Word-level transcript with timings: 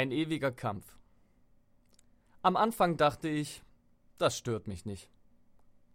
Ein 0.00 0.12
ewiger 0.12 0.50
Kampf. 0.50 0.96
Am 2.40 2.56
Anfang 2.56 2.96
dachte 2.96 3.28
ich, 3.28 3.62
das 4.16 4.34
stört 4.34 4.66
mich 4.66 4.86
nicht. 4.86 5.10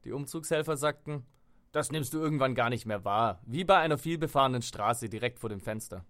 Die 0.03 0.11
Umzugshelfer 0.11 0.77
sagten, 0.77 1.25
das 1.71 1.91
nimmst 1.91 2.13
du 2.13 2.19
irgendwann 2.19 2.53
gar 2.53 2.69
nicht 2.69 2.85
mehr 2.85 3.03
wahr, 3.03 3.41
wie 3.47 3.63
bei 3.63 3.79
einer 3.79 3.97
vielbefahrenen 3.97 4.61
Straße 4.61 5.09
direkt 5.09 5.39
vor 5.39 5.49
dem 5.49 5.59
Fenster. 5.59 6.05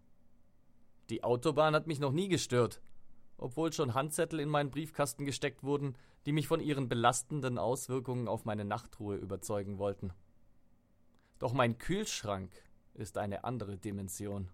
Die 1.10 1.23
Autobahn 1.23 1.73
hat 1.73 1.87
mich 1.87 2.01
noch 2.01 2.12
nie 2.12 2.28
gestört, 2.28 2.81
obwohl 3.37 3.71
schon 3.71 3.94
Handzettel 3.94 4.41
in 4.41 4.49
meinen 4.49 4.71
Briefkasten 4.71 5.23
gesteckt 5.23 5.63
wurden, 5.63 5.96
die 6.25 6.33
mich 6.33 6.49
von 6.49 6.59
ihren 6.59 6.89
belastenden 6.89 7.57
Auswirkungen 7.57 8.27
auf 8.27 8.43
meine 8.43 8.65
Nachtruhe 8.65 9.15
überzeugen 9.15 9.77
wollten. 9.77 10.12
Doch 11.39 11.53
mein 11.53 11.77
Kühlschrank 11.77 12.51
ist 12.93 13.17
eine 13.17 13.46
andere 13.46 13.77
Dimension. 13.77 14.49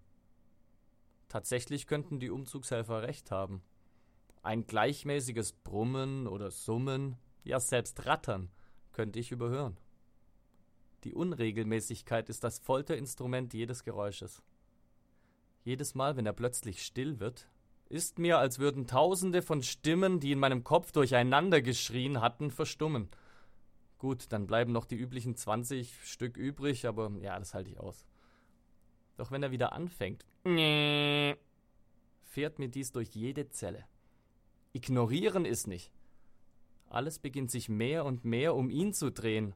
Tatsächlich 1.32 1.86
könnten 1.86 2.20
die 2.20 2.28
Umzugshelfer 2.28 3.00
recht 3.00 3.30
haben. 3.30 3.62
Ein 4.42 4.66
gleichmäßiges 4.66 5.54
Brummen 5.54 6.26
oder 6.26 6.50
Summen, 6.50 7.16
ja 7.42 7.58
selbst 7.58 8.04
Rattern, 8.04 8.50
könnte 8.92 9.18
ich 9.18 9.32
überhören. 9.32 9.78
Die 11.04 11.14
Unregelmäßigkeit 11.14 12.28
ist 12.28 12.44
das 12.44 12.58
Folterinstrument 12.58 13.54
jedes 13.54 13.82
Geräusches. 13.82 14.42
Jedes 15.64 15.94
Mal, 15.94 16.18
wenn 16.18 16.26
er 16.26 16.34
plötzlich 16.34 16.82
still 16.82 17.18
wird, 17.18 17.48
ist 17.88 18.18
mir, 18.18 18.36
als 18.36 18.58
würden 18.58 18.86
tausende 18.86 19.40
von 19.40 19.62
Stimmen, 19.62 20.20
die 20.20 20.32
in 20.32 20.38
meinem 20.38 20.64
Kopf 20.64 20.92
durcheinander 20.92 21.62
geschrien 21.62 22.20
hatten, 22.20 22.50
verstummen. 22.50 23.08
Gut, 23.96 24.26
dann 24.28 24.46
bleiben 24.46 24.72
noch 24.72 24.84
die 24.84 24.96
üblichen 24.96 25.34
20 25.34 26.04
Stück 26.04 26.36
übrig, 26.36 26.86
aber 26.86 27.10
ja, 27.22 27.38
das 27.38 27.54
halte 27.54 27.70
ich 27.70 27.80
aus. 27.80 28.04
Doch 29.22 29.30
wenn 29.30 29.44
er 29.44 29.52
wieder 29.52 29.72
anfängt, 29.72 30.26
fährt 32.22 32.58
mir 32.58 32.68
dies 32.68 32.90
durch 32.90 33.10
jede 33.10 33.50
Zelle. 33.50 33.84
Ignorieren 34.72 35.44
ist 35.44 35.68
nicht. 35.68 35.92
Alles 36.88 37.20
beginnt 37.20 37.52
sich 37.52 37.68
mehr 37.68 38.04
und 38.04 38.24
mehr 38.24 38.56
um 38.56 38.68
ihn 38.68 38.92
zu 38.92 39.12
drehen. 39.12 39.54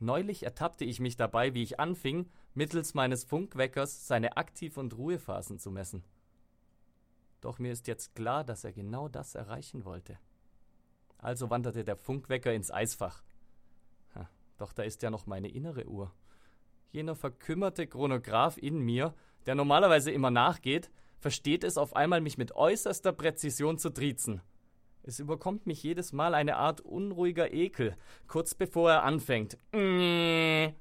Neulich 0.00 0.42
ertappte 0.42 0.84
ich 0.84 0.98
mich 0.98 1.16
dabei, 1.16 1.54
wie 1.54 1.62
ich 1.62 1.78
anfing, 1.78 2.28
mittels 2.54 2.94
meines 2.94 3.22
Funkweckers 3.22 4.08
seine 4.08 4.36
Aktiv- 4.36 4.76
und 4.76 4.98
Ruhephasen 4.98 5.60
zu 5.60 5.70
messen. 5.70 6.02
Doch 7.42 7.60
mir 7.60 7.70
ist 7.70 7.86
jetzt 7.86 8.16
klar, 8.16 8.42
dass 8.42 8.64
er 8.64 8.72
genau 8.72 9.06
das 9.06 9.36
erreichen 9.36 9.84
wollte. 9.84 10.18
Also 11.18 11.48
wanderte 11.48 11.84
der 11.84 11.94
Funkwecker 11.94 12.52
ins 12.52 12.72
Eisfach. 12.72 13.22
Doch 14.56 14.72
da 14.72 14.82
ist 14.82 15.00
ja 15.02 15.12
noch 15.12 15.26
meine 15.26 15.46
innere 15.46 15.86
Uhr. 15.86 16.12
Jener 16.94 17.16
verkümmerte 17.16 17.88
Chronograph 17.88 18.56
in 18.56 18.78
mir, 18.78 19.14
der 19.46 19.56
normalerweise 19.56 20.12
immer 20.12 20.30
nachgeht, 20.30 20.92
versteht 21.18 21.64
es 21.64 21.76
auf 21.76 21.96
einmal, 21.96 22.20
mich 22.20 22.38
mit 22.38 22.54
äußerster 22.54 23.12
Präzision 23.12 23.78
zu 23.78 23.90
triezen. 23.90 24.42
Es 25.02 25.18
überkommt 25.18 25.66
mich 25.66 25.82
jedes 25.82 26.12
Mal 26.12 26.34
eine 26.34 26.54
Art 26.54 26.80
unruhiger 26.80 27.52
Ekel, 27.52 27.96
kurz 28.28 28.54
bevor 28.54 28.92
er 28.92 29.02
anfängt. 29.02 29.58
Ihn 29.72 30.72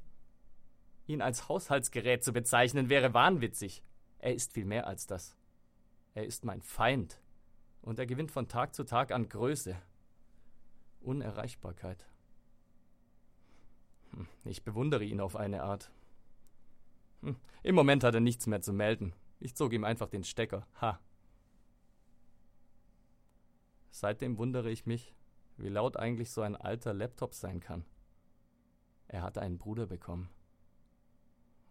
als 1.20 1.50
Haushaltsgerät 1.50 2.24
zu 2.24 2.32
bezeichnen, 2.32 2.90
wäre 2.90 3.16
wahnwitzig. 3.16 3.82
Er 4.20 4.36
ist 4.36 4.54
viel 4.54 4.66
mehr 4.66 4.86
als 4.86 5.08
das. 5.08 5.36
Er 6.14 6.26
ist 6.26 6.46
mein 6.46 6.62
Feind. 6.62 7.20
Und 7.82 7.98
er 7.98 8.06
gewinnt 8.06 8.30
von 8.30 8.48
Tag 8.48 8.76
zu 8.76 8.84
Tag 8.84 9.12
an 9.12 9.30
Größe. 9.30 9.76
Unerreichbarkeit. 11.02 12.06
Hm, 14.12 14.28
ich 14.46 14.64
bewundere 14.64 15.04
ihn 15.04 15.20
auf 15.20 15.36
eine 15.36 15.64
Art. 15.64 15.92
Hm, 17.24 17.38
Im 17.64 17.76
Moment 17.76 18.04
hat 18.04 18.14
er 18.14 18.20
nichts 18.20 18.48
mehr 18.48 18.62
zu 18.62 18.74
melden. 18.74 19.14
Ich 19.40 19.56
zog 19.56 19.74
ihm 19.74 19.84
einfach 19.84 20.10
den 20.10 20.24
Stecker. 20.24 20.68
Ha. 20.82 21.00
Seitdem 23.92 24.38
wundere 24.38 24.70
ich 24.70 24.86
mich, 24.86 25.14
wie 25.58 25.70
laut 25.70 25.98
eigentlich 25.98 26.32
so 26.32 26.42
ein 26.42 26.56
alter 26.56 26.94
Laptop 26.94 27.34
sein 27.34 27.60
kann. 27.60 27.86
Er 29.08 29.22
hat 29.22 29.38
einen 29.38 29.58
Bruder 29.58 29.86
bekommen. 29.86 30.30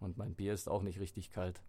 Und 0.00 0.16
mein 0.16 0.34
Bier 0.34 0.54
ist 0.54 0.68
auch 0.68 0.82
nicht 0.82 1.00
richtig 1.00 1.30
kalt. 1.30 1.62